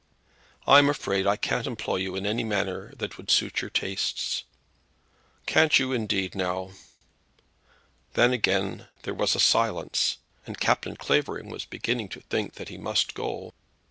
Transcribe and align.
"I'm 0.65 0.89
afraid 0.89 1.27
I 1.27 1.35
can't 1.35 1.67
employ 1.67 1.97
you 1.97 2.15
in 2.15 2.25
any 2.25 2.43
matter 2.43 2.91
that 2.97 3.17
would 3.17 3.29
suit 3.29 3.61
your 3.61 3.69
tastes." 3.69 4.45
"Can't 5.45 5.77
you 5.77 5.91
indeed, 5.93 6.33
now?" 6.33 6.71
Then 8.15 8.33
again 8.33 8.87
there 9.03 9.13
was 9.13 9.35
a 9.35 9.39
silence, 9.39 10.17
and 10.47 10.59
Captain 10.59 10.95
Clavering 10.97 11.49
was 11.51 11.65
beginning 11.65 12.09
to 12.17 12.19
think 12.19 12.55
that 12.55 12.69
he 12.69 12.79
must 12.79 13.13
go. 13.13 13.53